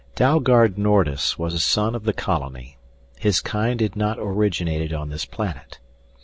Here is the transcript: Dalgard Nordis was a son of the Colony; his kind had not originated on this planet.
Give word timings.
Dalgard 0.15 0.79
Nordis 0.79 1.37
was 1.37 1.53
a 1.53 1.59
son 1.59 1.93
of 1.93 2.05
the 2.05 2.11
Colony; 2.11 2.75
his 3.19 3.39
kind 3.39 3.79
had 3.81 3.95
not 3.95 4.17
originated 4.19 4.93
on 4.93 5.09
this 5.09 5.25
planet. 5.25 5.77